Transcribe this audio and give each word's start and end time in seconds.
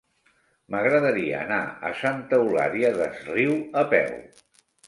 M'agradaria 0.75 1.35
anar 1.45 1.59
a 1.89 1.93
Santa 2.01 2.39
Eulària 2.41 2.91
des 2.99 3.23
Riu 3.29 3.55
a 3.83 3.89
peu. 3.93 4.13